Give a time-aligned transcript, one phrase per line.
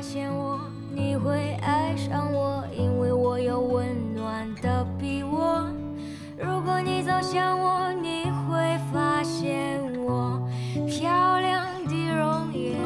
[0.00, 0.58] 发现我，
[0.94, 5.62] 你会爱上我，因为我有温暖的臂窝。
[6.38, 10.40] 如果你走向我，你会发现我
[10.88, 12.78] 漂亮的容颜。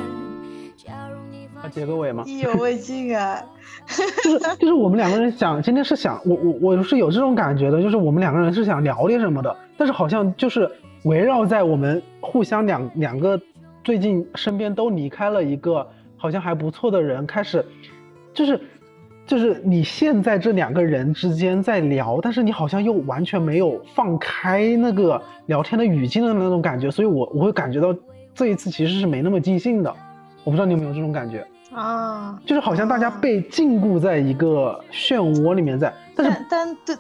[0.77, 2.25] 假如你发结个尾吗？
[2.27, 3.41] 意犹未尽啊！
[4.25, 10.69] 就是就是我们两个人想今天是想我我我是有这种感觉的，就是我们两个人是想聊点什么的，但是好像就是
[11.05, 13.41] 围绕在我们互相两两个
[13.85, 15.87] 最近身边都离开了一个
[16.25, 17.63] 好像还不错的人，开始
[18.33, 18.59] 就是
[19.27, 27.95] 就是你现在这两个人之间在聊，但是你好像又完全没有放开那个聊天的语境的那种感觉，所以我我会感觉到
[28.35, 29.95] 这一次其实是没那么尽兴的，
[30.45, 31.47] 我不知道你有没有这种感觉。
[31.75, 36.97] 啊，就是好像大家被禁锢在一个漩涡里面在，但是但对，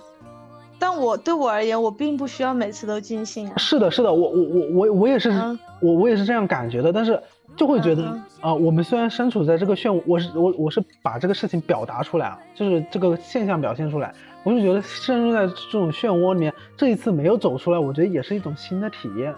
[0.78, 3.54] 但我对我而言，我并不需要每次都尽兴啊。
[3.56, 7.18] 是的，是的，我我我我我也是，嗯我我也是这样感觉的，但是
[7.56, 19.34] 就会觉得嗯啊、我们虽然身处在这个漩涡，我是我我是把这个事情表达出来啊，就是这个现象表现出来，我就觉得深入在这种漩涡里面，这一次没有走出来，我觉得也是一种新的体验，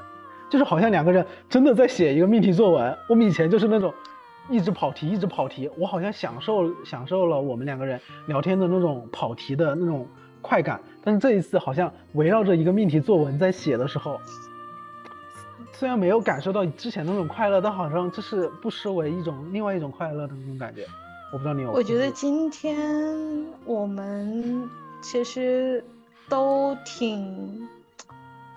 [0.50, 3.92] 就是好像两个人真的在写一个命题作文，我们以前就是那种。
[4.48, 10.06] 一直跑题，一直跑题，我好像享受享受了我们两个人聊天的那种跑题的那种
[10.40, 14.20] 快感，但是这一次好像围绕着一个命题作文在写的时候，
[15.78, 20.86] 虽然没有感受到之前那种快乐，但好像这是不失为一种另外一种快乐的那种感觉。
[21.30, 21.70] 我不知道你有？
[21.70, 22.74] 我觉得今天
[23.66, 24.66] 我们
[25.02, 25.84] 其实
[26.30, 27.68] 都挺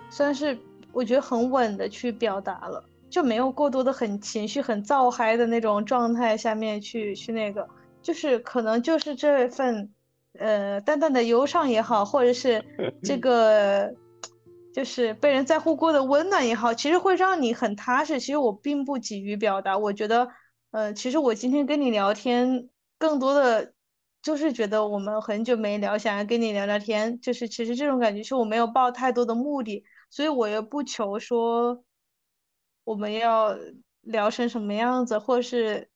[0.10, 0.58] 算是
[0.94, 7.68] 我觉得很稳的去表达了，就没有过多的很情绪很燥嗨的那种状态下面去去那个，
[8.02, 9.90] 就是可能就是这份
[10.38, 12.64] 呃淡淡的忧伤也好，或者是
[13.04, 13.94] 这 个
[14.74, 18.20] 就是被人在乎过的温暖也好，其实会让你很踏实。
[18.20, 20.30] 其实我并不急于表达，我觉得。
[20.72, 23.74] 呃，其实我今天跟你聊天，更多的
[24.22, 31.84] 就是觉得我们很久没聊，想要跟你聊聊天，就是其实这种感觉是我没有抱太多的目的，所以我也不求说
[32.84, 33.58] 我们要
[34.02, 35.90] 聊成什么样子，或是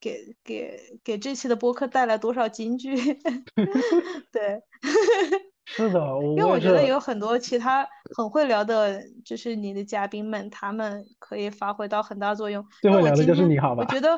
[0.00, 2.96] 给给给这期的播客带来多少金句，
[4.32, 4.62] 对。
[5.68, 7.84] 是的，因为我觉得有很多其他
[8.16, 12.64] 很会聊的，就是你的嘉宾们，他们可以发挥到很大作用。
[12.80, 14.16] 最那会聊的就是你好吧我觉得，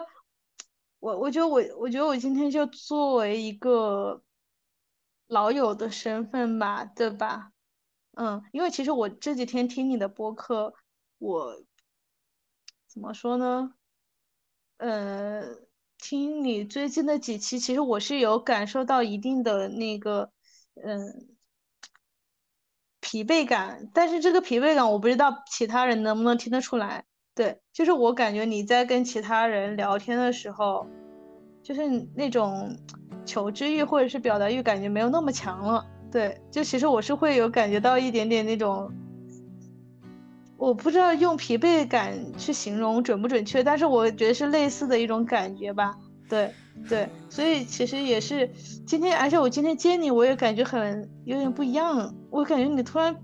[1.00, 4.22] 我我觉得我我觉得我今天就作为一个
[5.26, 7.50] 老友的身份吧，对吧？
[8.18, 10.74] 嗯，因为其实我这几天听你的播客，
[11.16, 11.64] 我
[12.86, 13.72] 怎么说呢？
[14.76, 15.42] 呃，
[15.96, 20.30] 听你最近的几期，其实我是有感受到一定的那个，
[20.84, 21.36] 嗯。
[23.10, 27.04] 疲惫感，但是这个疲惫感我不知道其他人能不能听得出来。
[27.34, 30.86] 对，就是我感觉你在跟其他人聊天的时候，
[31.62, 32.76] 就是那种
[33.24, 35.86] 求知欲或者是表达欲感觉没有那么强了。
[36.12, 38.92] 对，就其实我是会有感觉到一点点那种，
[40.58, 45.96] 我不知道用疲惫感去形容准不准确，但是我觉得是类似的一种感觉吧。
[46.28, 46.52] 对
[46.86, 48.50] 对，所以其实也是
[48.86, 53.14] 今天，而且我今天接你，我也感觉很有点不一样，我感觉你突然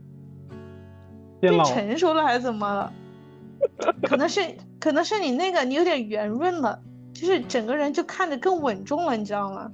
[1.40, 2.92] 变成熟了还是怎么了？
[4.02, 4.40] 可能是
[4.78, 6.78] 可能是你那个你有点圆润了，
[7.12, 9.70] 就是整个人就看着更稳重了，你知道吗？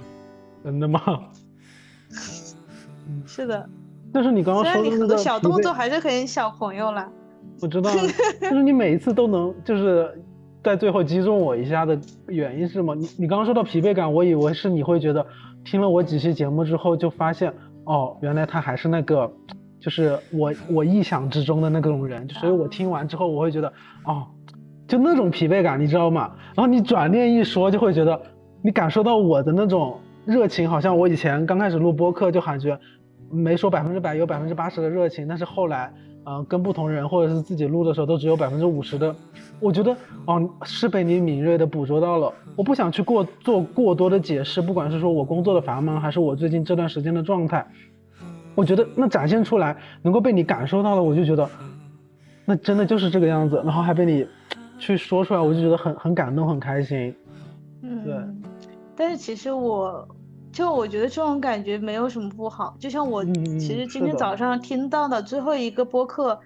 [0.64, 1.00] 真的吗？
[3.26, 3.68] 是的，
[4.12, 7.08] 但是你刚刚说的那个很多小动作还是很小朋友了。
[7.60, 7.90] 我知道，
[8.40, 10.22] 就是你每一次都能就是
[10.62, 12.94] 在最后击中我一下的原因是什么？
[12.94, 15.26] 你你刚刚说到疲惫感，我以为是你会觉得
[15.64, 17.52] 听了我几期节目之后就发现，
[17.90, 19.28] 哦，原来他还是那个，
[19.80, 23.72] 就是我我意想之中的那种人，所以我听完之后我会觉得，
[24.04, 24.26] 哦，
[24.86, 26.30] 就那种疲惫感，你知道吗？
[26.54, 28.20] 然后你转念一说，就会觉得
[28.62, 32.78] 你感受到我的那种热情，好像我以前刚开始录播客就感觉
[33.28, 35.92] 没说百分之百，有百分之八十的热情，但是后来。
[36.30, 39.12] 呃，跟不同人或者是自己录的时候，都只有百分之五十的，
[39.58, 39.96] 我觉得
[40.26, 42.32] 哦是被你敏锐的捕捉到了。
[42.54, 47.66] 我不想去过做过多的解释，不管是说我工作的繁忙，还是我最近这段时间的状态，
[48.54, 51.50] 我觉得那展现出来能够被你感受到了，我就觉得
[52.44, 54.24] 那真的就是这个样子，然后还被你
[54.78, 57.12] 去说出来，我就觉得很很感动，很开心。
[57.82, 58.14] 嗯，对。
[58.94, 60.06] 但是其实我。
[60.52, 66.38] 就我觉得这种感觉没有什么不好，就像我嗯其实今天早上听到的最后一个播客，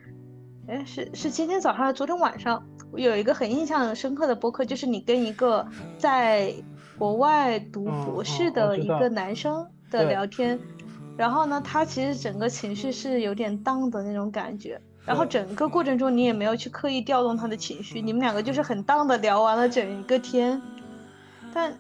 [0.66, 2.62] 哎、是是今天早上还是昨天晚上，
[2.94, 5.66] 有一个很印象深刻的播客，就是你跟一个
[5.98, 6.54] 在
[6.98, 10.58] 国外读博士的一个男生的聊天，
[11.16, 20.60] 然后呢，他其实整个情绪是有点荡的那种感觉，然后整个过程中你也没有去刻意调动他的情绪，你们两个就是很荡的聊完了整一个天。
[21.52, 21.72] 但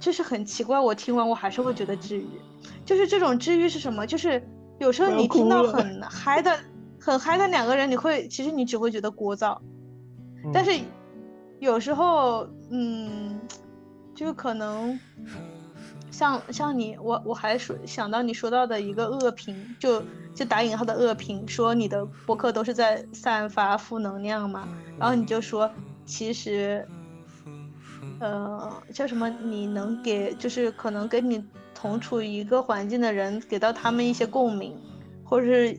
[0.00, 2.26] 就是很奇怪，我听完我还是会觉得治愈。
[2.84, 4.06] 就是这种治愈是什么？
[4.06, 4.42] 就是
[4.78, 6.58] 有时候你听到很嗨的、
[6.98, 9.56] 很嗨的两个人，你会其实你只会觉得聒噪，
[10.52, 10.72] 但是
[11.58, 13.38] 有时候，嗯，
[14.14, 14.98] 就可能
[16.10, 20.02] 像像你，我我还说想到你说到的一个恶评，就
[20.34, 24.66] 就打引号的恶评，说你的博客都是在散发负能量嘛，
[24.98, 25.70] 然后你就说
[26.06, 26.88] 其实。
[28.20, 29.30] 呃，叫什么？
[29.42, 31.42] 你能给就是可能跟你
[31.74, 34.76] 同处一个环境的人，给到他们一些共鸣，
[35.24, 35.78] 或者是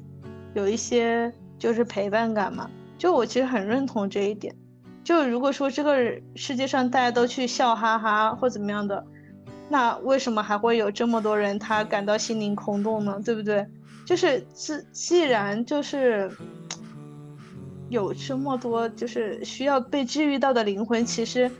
[0.55, 2.67] 有一些就是陪伴感嘛？
[2.97, 4.55] 就我其实很认同这一点。
[5.03, 9.05] 就如果说这个世界上大家都去笑哈哈或怎么样的，
[9.69, 13.21] 那为什么还会有这么多人他感到心灵空洞呢？
[13.23, 13.67] 对不对？
[14.03, 16.31] 就是既既然就是
[17.89, 21.51] 有这么多就是需要被治愈到的灵魂，其实。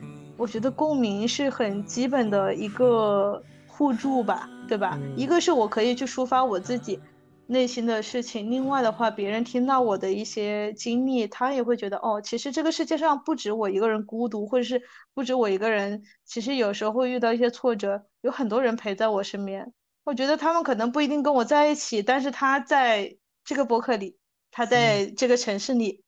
[0.41, 4.99] 我觉得共鸣是很基本的一个互助吧，对吧？
[5.15, 6.99] 一个是我可以去抒发我自己
[7.45, 14.81] 内心的事情，另外的话，别人听到我的一些经历，他也会觉得哦，其实这个世界上不止我一个人孤独，或者是
[15.13, 19.71] 不止我一个人，其实有时候会遇到一些挫折，有很多人陪在我身边。
[20.03, 23.15] 我觉得他们可能不一定跟我在一起，但是他在
[23.45, 24.17] 这个博客里，
[24.49, 26.03] 他在这个城市里，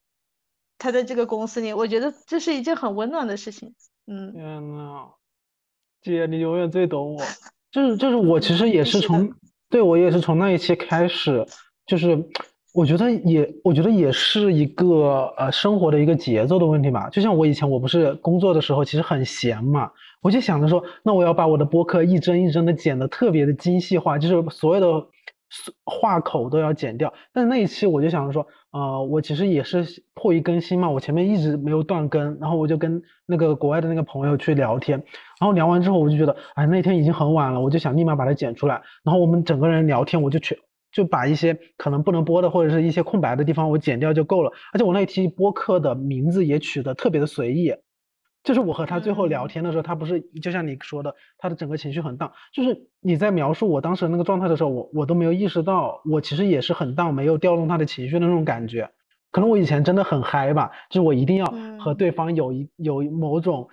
[0.80, 3.76] 他在这个公司里，我觉得这是一件很温暖的事情。
[4.08, 5.06] 嗯，天呐，
[6.02, 7.22] 姐，你永远最懂我。
[7.72, 9.32] 就是就是，我其实 也是从，
[9.70, 11.46] 对我也是从那一期开始，
[11.86, 12.22] 就是
[12.74, 17.10] 我觉得也，我觉得也是一个呃生活的一个节奏的问题吧。
[17.10, 19.90] 就像我以前我不是工作的时候，其实很闲嘛，
[20.22, 25.08] 我就想着说，那我要把我的播客一帧一帧的剪的特别的精细化，就是所有的
[25.86, 27.14] 话口都要剪掉。
[27.34, 28.48] 但是那一期我就想着说。
[28.74, 29.86] 呃，我其实也是
[30.16, 34.98] 迫于更新嘛，我前面一直没有断更，然后我就跟那个国外的那个朋友去聊天，
[35.40, 40.58] 然后聊完之后我就觉得，哎，那天已经很晚了，我就想立马把它剪出来，然后我们整个人聊天，我就去
[40.92, 47.76] 就把一些可能不能播的或者是一些空白的地方我剪掉就够了，而且我那期播客的名字也取得特别的随意。
[48.44, 52.32] 就是我和他最后聊天的时候，他不是就像你说的，他的整个情绪很荡。
[52.54, 58.90] 就是你在描述我当时那个状态的时候，我我都没有意识到，我其实也是很荡，没有调动他的情绪的那种感觉。
[59.32, 61.46] 可能我以前真的很嗨吧，就是我一定要
[61.80, 63.68] 和对方有一有某种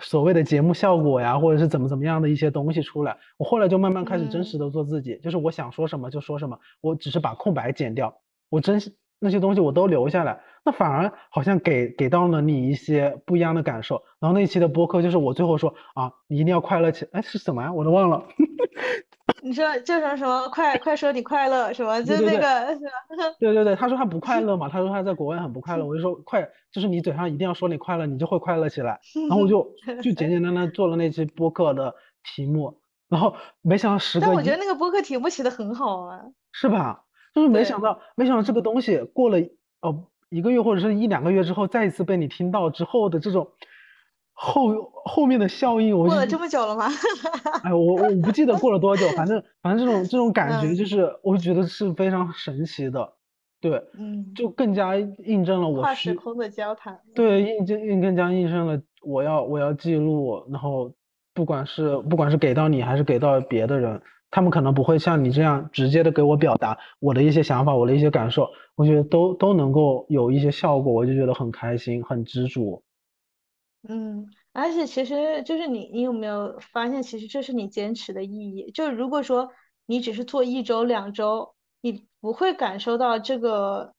[0.00, 3.16] 所谓的节目效果呀，或者是怎么怎么样的一些东西出来。
[3.36, 8.14] 我后来就慢慢开始真实的做自己，就是我想说什么就说什么，我只是把空白剪掉，
[8.48, 8.80] 我真
[9.18, 10.40] 那些东西我都留下来。
[10.64, 14.02] 那反而好像给给到了你一些不一样的感受。
[14.20, 17.72] 然后那期的播客就是我最后说啊，你一定要快乐起，哎是什么呀？
[17.72, 18.24] 我都忘了。
[19.42, 20.48] 你说叫什么什么？
[20.50, 22.00] 快快说你快乐什么？
[22.02, 22.92] 就那个是吧？
[23.40, 25.84] 对对对，他说他不快乐嘛，他说他在国外很不快乐。
[25.84, 29.00] 我就说快，就是你嘴上一定要说你快乐，你就会快乐起来。
[29.28, 32.78] 然后我就就简简单单做了那期播客的题目，
[33.08, 34.26] 然后没想到十个。
[34.26, 36.20] 但我觉得那个播客题目起的很好啊。
[36.52, 37.04] 是吧？
[37.34, 39.38] 就是没想到，没想到这个东西过了
[39.80, 40.06] 哦。
[40.32, 43.48] 一个月或者是一两个月之后，再一次被你听到之后的这种
[44.32, 46.86] 后后面的效应，我过了这么久了吗？
[47.62, 53.12] 哎，我我不记得过了多久，反正反正这种这种感觉就是，我觉得是非常神奇的，
[53.60, 60.94] 对，嗯，就更加印证了我跨时空的交谈，对，印证印更加印证了我要我要记录，然后
[61.34, 64.00] 不管是不管是给到你还是给到别的人。
[64.32, 72.82] 他们可能不会像你这样直接的给我表达我的一些想法，我的一些感受，我觉得都都能够有一些效果，我就觉得很开心，很知足。
[73.86, 78.70] 嗯，而且其实就是你，你有没有发现，其实这是你坚持的意义？
[78.70, 79.50] 就如果说
[79.84, 83.92] 你只是做一周、两周，你不会感受到这个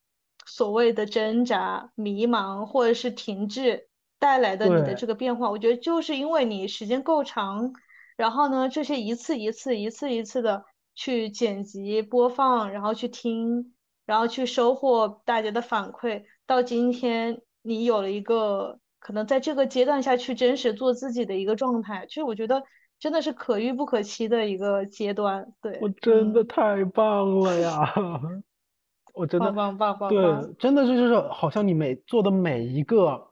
[0.48, 3.88] 所谓的挣扎、迷茫或者是停滞
[4.18, 5.52] 带来的你的这个变化。
[5.52, 7.72] 我觉得就是因为你时间够长。
[8.16, 10.66] 然后呢，这些一次一次、一次一次的
[10.96, 13.74] 去剪辑播放，然后去听，
[14.06, 22.64] 然后去收获大家的反馈，到今天你有了一个可能在这个阶段下去真实做自己的一个状态，其实我觉得
[23.00, 25.54] 真的是可遇不可期的一个阶段。
[25.62, 27.94] 对，我真的太棒了呀！
[29.14, 30.10] 我真的棒棒棒棒！
[30.10, 33.28] 对，真的是就是好像你每做的每一个，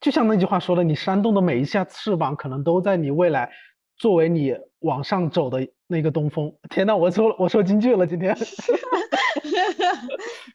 [0.00, 3.50] 就像那句话说的，你扇动的每一下翅膀，可能都在你未来。
[4.02, 8.34] 作为你往上走的那个东风，天呐，我说我说京剧了今天。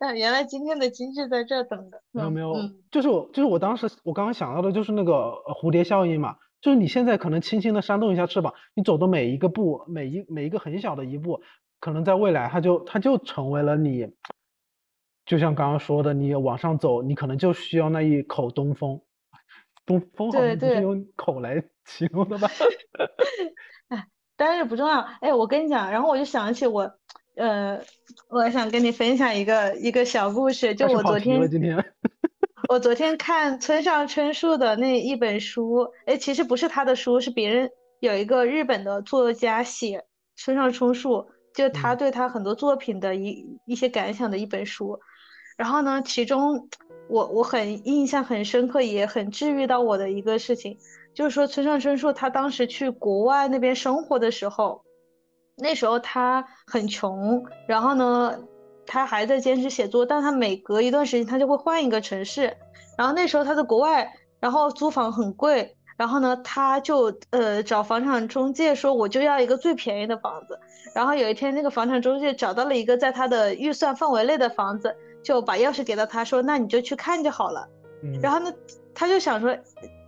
[0.01, 2.01] 啊，原来今天的京剧在这等着。
[2.11, 2.53] 没有没有，
[2.91, 11.39] 就是我就是我当时我刚刚想到的就是那个蝴蝶效应嘛，就是你现在可能轻轻的扇动一下翅膀，你走的每一个步，每一每一个很小的一步，
[11.79, 14.09] 可能在未来它就它就成为了你，
[15.25, 18.99] 就像刚刚说的，你往上走，你可能就需要那一口东风。
[19.85, 22.51] 东风好对像不是对用口来形容的吧？
[24.35, 24.99] 但是不重要。
[25.21, 26.91] 哎，我跟你讲，然后我就想起我，
[27.35, 27.81] 呃，
[28.29, 31.83] 我想跟你分享一个一个小故事，就我昨天今天。
[32.69, 40.03] 我昨天看村上春树的那一本书，哎，其实不是他的书，是别人有一个日本的作家写
[40.35, 44.99] 村上春树，就他嗯对他很多作品的一一些感想的一本书。
[45.55, 46.67] 然后呢，其中
[47.09, 50.77] 我我很印象很深刻，也很治愈到我的一个事情，
[51.17, 54.83] 就是说村上春树他当时去国外那边生活的时候，
[55.55, 58.37] 那时候他很穷，然后呢，
[58.85, 62.55] 他还在坚持写作，但他每隔一段时间他就会换一个城市，
[62.95, 70.59] 然后那时候他在国外，然后租房很贵，然后呢，他就呃找房产中介说我就要一个最便宜的房子，
[70.93, 77.67] 然后有一天那个房产中介找到了一个在他的预算范围内的房子，就把钥匙给到他说那你就去看就好了。
[78.03, 78.53] 嗯，然后呢，
[78.99, 79.55] 他就想说，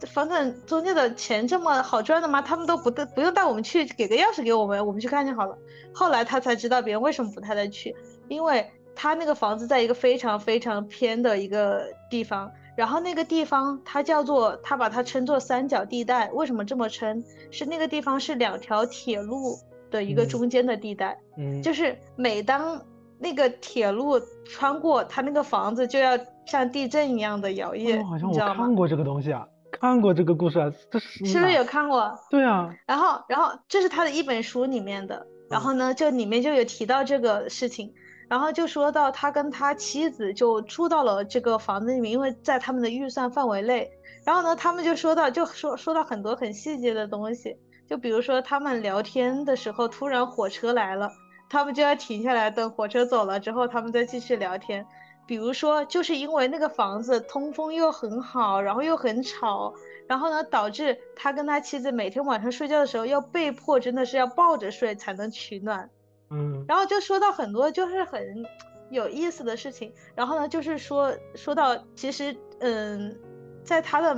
[0.07, 2.41] 房产中介的钱这么好赚的吗？
[2.41, 5.55] 他们都不带不用带我们去，给个钥匙给我们，我们去看就好了。
[5.93, 7.95] 后来他才知道别人为什么不带他去，
[8.27, 16.31] 因为他那个房子在一个非常非常偏的一个地方，然后那个地方它叫做，他把它称作三角地带。
[16.31, 17.23] 为什么这么称？
[17.51, 19.55] 是那个地方是两条铁路
[19.91, 21.15] 的一个嗯中间的地带。
[21.37, 22.81] 嗯，就是每当
[23.19, 28.75] 那个铁路穿过他那个房子，就要像地震一样的摇曳，哦，好像我看？
[28.75, 32.11] 过这个东西啊，看过这个故事啊，这是是不是有看过？
[32.29, 37.93] 对啊，然后，然后这是他的一本书里面的，然后呢，就里面就有提到这个事情，
[38.29, 43.89] 然后就说到他跟他妻子就住到了这个房子里面，因为在他们的预算范围内。
[44.25, 47.55] 然后呢，他们就说到，就说说到很多很细节的东西，
[47.89, 51.09] 就比如说他们聊天的时候，突然火车来了，
[51.49, 54.85] 他们就要停下来等火车走了之后，他们再继续聊天。
[55.25, 59.73] 比如说，就是因为那个房子通风又很好，然后又很吵，
[60.07, 65.87] 然后呢，导致他跟他妻子每天晚上睡觉的时候要被迫真的是要抱着睡才能取暖。
[66.31, 68.43] 嗯然后就说到很多就是很
[68.89, 73.15] 有意思的事情，然后呢，就是说说到其实嗯，
[73.63, 74.15] 在他的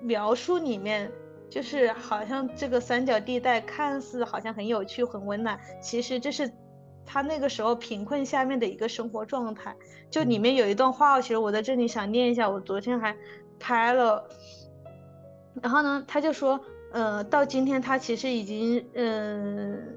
[0.00, 1.10] 描述里面，
[1.50, 6.50] 就是好像这个三角地带看似好像很有趣、很温暖，其实这是
[7.06, 9.74] 他那个时候贫困下面的一个生活状态。
[10.10, 13.16] 就里嗯面有一段话，其实我在这里想念一下，我昨天还
[13.58, 14.28] 拍了。
[15.62, 16.60] 然后呢，他就说，
[16.92, 19.96] 呃，到今天他其实已经，嗯、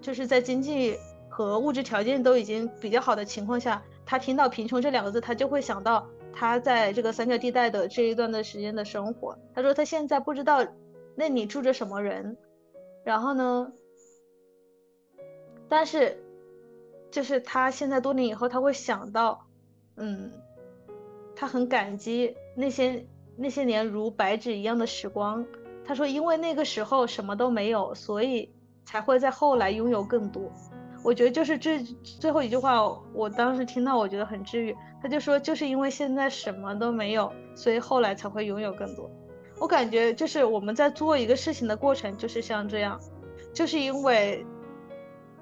[0.00, 0.96] 就是在经济
[1.28, 9.38] 和物质条件都已经比较好的情况下，他听到贫穷这两个字，他就会想到他在这个三角地带的这一段的时间的生活。
[9.54, 10.66] 他说他现在不知道
[11.16, 12.36] 那里住着什么人，
[13.02, 13.72] 然后呢，
[15.68, 16.22] 但是
[17.10, 19.46] 就是他现在多年以后，他会想到，
[19.96, 20.30] 嗯，
[21.34, 23.06] 他很感激那些
[23.36, 25.44] 那些年如白纸一样的时光。
[25.84, 28.52] 他说，因为那个时候什么都没有，所以
[28.84, 30.52] 才会在后来拥有更多。
[31.04, 32.82] 我觉得就是这最后一句话，
[33.14, 34.76] 我当时听到，我觉得很治愈。
[35.00, 39.08] 他就说，就是因为现在什么都没有，所以后来才会拥有更多。
[39.58, 43.00] 我感觉就是我们在做一个事情的过程，就是像这样，
[43.54, 44.44] 就是因为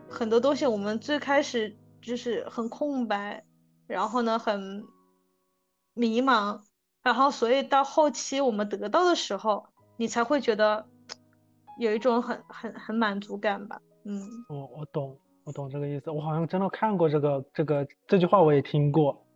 [0.09, 3.45] 很多东西我们最开始就是很空白，
[3.87, 4.85] 然后呢很
[5.95, 6.61] 迷茫，
[7.03, 9.67] 然后所以到后期我们得到的时候，
[9.97, 10.87] 你才会觉得
[11.79, 13.81] 有一种很很很满足感吧。
[14.05, 16.11] 嗯，我我懂，我懂这个意思。
[16.11, 19.27] 我好像真的看过这个这个这句话，我也听过。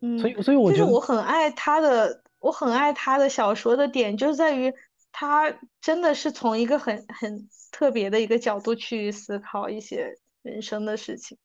[0.00, 4.72] 嗯，所以所以我就是觉得我很爱他的，我很爱他的小说的点，就在于
[5.12, 11.38] 他真的是从一个很很特别的一个角度去思考一些人生的事情。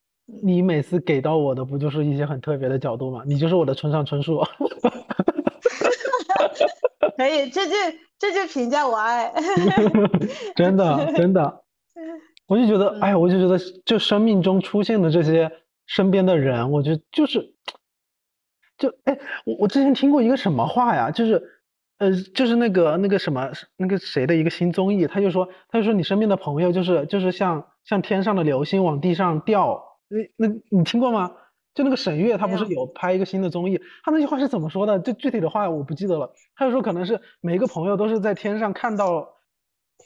[0.44, 3.24] 你每次给到我的不就是一些很特别的角度吗？
[3.26, 4.44] 你就是我的村上春树。
[7.16, 7.74] 可以，这就
[8.20, 9.34] 这就评价我爱。
[10.56, 11.64] 真的真 的，
[12.48, 15.52] 我就觉得，哎呀，我就觉得，就生命中出现的这些
[15.86, 17.54] 身边的人，我觉得就是，
[18.78, 21.62] 就哎，我我之前听过一个什么话呀，就是，
[21.98, 31.32] 呃，就是那个那个什么那个谁的一个新综艺，他就说他就说你身边的朋友就是就是像像天上的流星往地上掉，那那你听过吗？
[31.74, 34.98] 就那个沈月，她不是有有拍一个新的综艺，他那句话是怎么说的？
[35.00, 36.34] 就具体的话我不记得了。
[36.56, 39.36] 他就说可能是每一个朋友都是在天上看到，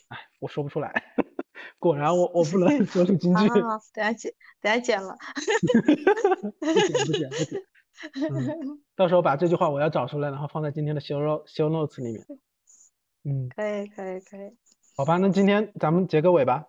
[0.10, 1.02] 哎，我说不出来。
[1.80, 5.16] 果然我我不能 说出京剧，好好好，等下剪，等下剪了。
[6.60, 7.62] 不剪不剪不剪。
[8.14, 12.26] 嗯， 到时候把这句话我要找出来，然后放在今天的 show show notes 里面。
[13.24, 14.52] 嗯，可以可以可以，
[14.98, 16.68] 好吧，那今天咱们结个尾吧。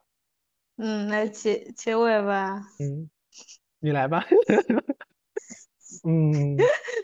[0.76, 2.62] 嗯，来结结尾吧。
[2.79, 3.09] 嗯，
[3.81, 4.25] 你来吧。
[6.05, 6.57] 嗯，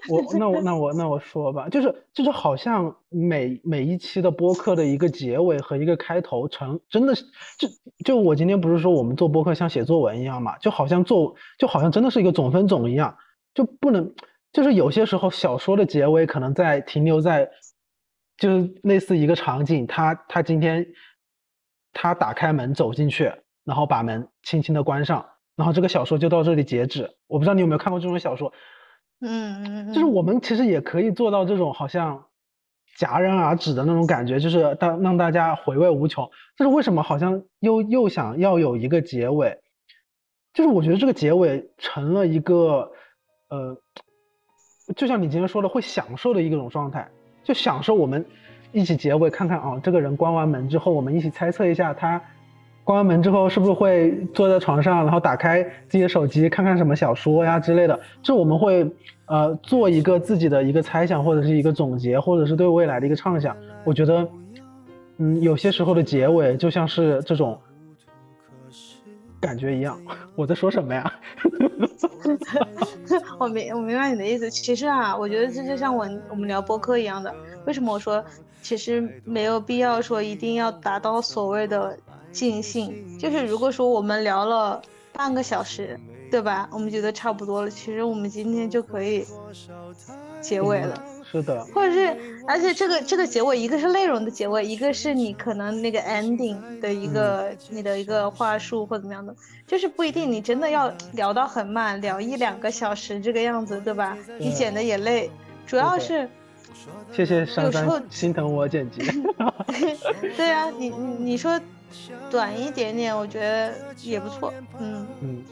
[0.08, 7.24] 我那我那我那我说吧，就是就是好像每每一期的播客的一个结尾和一个开头成真的是
[7.58, 7.68] 就
[8.04, 13.16] 就我今天不是说我们做播客像写作文一样嘛，就好像做就好像真的是一个总分总一样，
[13.58, 14.14] 就不能
[14.52, 17.50] 就是有些时候小说的结尾可能在停留在
[18.36, 20.86] 就是类似一个场景，他他今天
[21.92, 23.32] 他打开门走进去，
[23.64, 25.28] 然后把门轻轻的关上。
[25.56, 27.16] 然后这个小说就到这里截止。
[27.26, 28.52] 我不知道你有没有看过这种小说，
[29.20, 32.26] 嗯嗯嗯，就是我们其实也可以做到这种好像
[32.96, 36.30] 戛然而止的那种感觉，就是当让大家回味无穷。
[36.56, 39.58] 但是为什么好像又又想要有一个结尾？
[40.54, 42.90] 就是我觉得这个结尾成了一个
[43.48, 43.76] 呃，
[44.96, 47.08] 就像你今天说的，会享受的一种状态，
[47.42, 48.24] 就享受我们
[48.72, 52.20] 一起结尾，看看啊，这个人关完门之后，我们一起猜测一下他。
[52.84, 58.00] 关完门之后，是不是会坐在床上，然后打开自己的手机，看看什么小说呀之类的？
[58.22, 58.90] 就我们会
[59.26, 63.54] 呃做一个自己的一个猜想，或者是一个总结，或者是对未来的一个畅想。
[63.84, 64.26] 我觉得，
[65.18, 67.60] 嗯，有些时候的结尾就像是这种
[69.40, 70.00] 感觉一样。
[70.34, 71.12] 我在说什么呀？
[73.38, 74.50] 我明我明白你的意思。
[74.50, 77.34] 其实啊，我觉得这就像我我们聊播客一样的。
[77.66, 78.24] 为什么我说
[78.62, 81.98] 其实没有必要说一定要达到所谓的。
[82.30, 84.82] 尽兴就是，如果说我们聊了
[85.14, 85.98] 半个小时，
[86.30, 86.68] 对吧？
[86.70, 89.24] 我们觉得差不多了，其实我们今天就可以
[90.38, 91.02] 结尾了。
[91.30, 92.16] 是的，或者是，
[92.46, 99.34] 而且这个这个结尾，一个是内容的结尾，一个是你可能那个 ending 的一个你的一个话术或怎么样的，
[99.66, 104.16] 就是不一定你真的要聊到很慢，聊一两个小时这个样子，对吧？
[104.38, 105.30] 你剪的也累，
[105.66, 106.28] 主要是。
[107.12, 109.00] 谢谢珊珊心疼我剪辑。
[110.36, 111.60] 对啊，你你你说。
[112.30, 114.52] 短一点点，我觉得也不错。
[114.78, 115.42] 嗯嗯，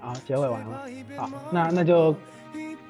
[0.00, 0.82] 好，结尾完了。
[1.16, 2.12] 好，那那就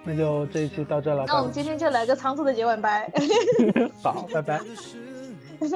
[0.04, 1.24] 那就这一期到这了。
[1.26, 3.10] 那我们今天就来个仓促的结尾，拜。
[4.02, 4.60] 好，拜拜。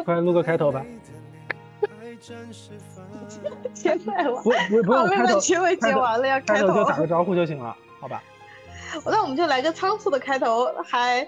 [0.04, 0.84] 快录个开头吧。
[3.72, 4.42] 结尾完。
[4.42, 5.40] 不不不用开头。
[5.40, 6.74] 结尾结完了要开头。
[6.74, 8.22] 就打个招呼就行了，好吧？
[9.06, 11.26] 那我们就来个仓促的开头，嗨。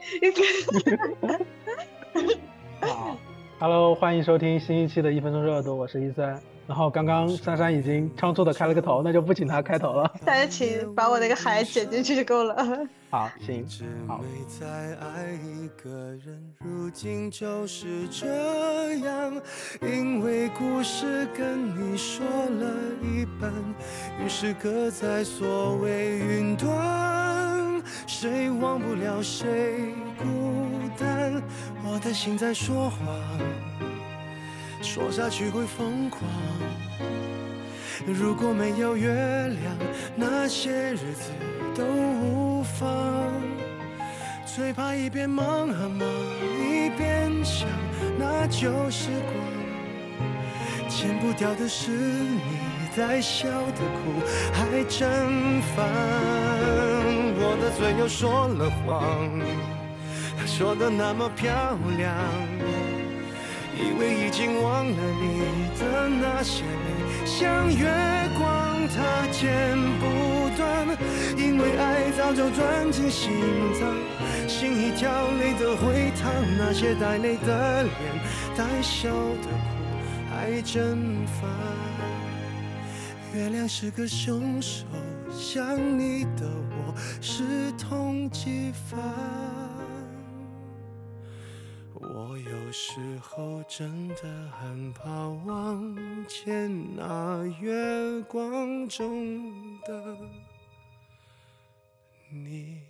[2.80, 3.16] 好。
[3.58, 6.40] Hello，欢迎收听新一期的一分钟热度，我是一三。
[6.70, 10.08] 然后刚刚珊珊已经仓促的开了个头，那就不请她开头了。
[10.24, 12.64] 大家请把我那个海剪进去就够了。
[13.10, 13.66] 好，行，
[14.06, 14.20] 好。
[19.82, 23.52] 因为故事跟你说了一半，
[24.24, 31.42] 于是搁在所谓云端，谁忘不了谁孤单，
[31.84, 33.89] 我的心在说谎。
[34.82, 36.22] 说下去会疯狂。
[38.06, 39.76] 如果没有月亮，
[40.16, 41.30] 那些日子
[41.74, 42.88] 都无妨。
[44.46, 46.08] 最怕一边忙啊忙，
[46.58, 47.68] 一边想
[48.18, 49.34] 那旧时光。
[50.88, 52.40] 剪不掉的是你
[52.96, 55.86] 在笑的苦，还真烦。
[57.42, 59.30] 我的嘴又说了谎，
[60.46, 62.16] 说的那么漂亮。
[63.80, 65.40] 以为已经忘了你
[65.78, 67.88] 的那些美，像月
[68.38, 70.86] 光它剪不断，
[71.36, 73.30] 因为爱早就钻进心
[73.78, 73.88] 脏，
[74.48, 77.92] 心一跳泪都会淌，那些带泪的脸，
[78.56, 79.70] 带笑的苦，
[80.30, 81.48] 还蒸发。
[83.32, 84.84] 月亮是个凶手，
[85.30, 89.59] 想你的我是痛几番。
[92.70, 95.10] 有时候真的很怕
[95.44, 95.96] 望
[96.28, 100.16] 见那月光中的
[102.30, 102.80] 你。